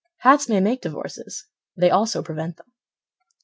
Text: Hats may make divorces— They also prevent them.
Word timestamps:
Hats 0.23 0.49
may 0.49 0.59
make 0.59 0.81
divorces— 0.81 1.45
They 1.77 1.91
also 1.91 2.23
prevent 2.23 2.57
them. 2.57 2.71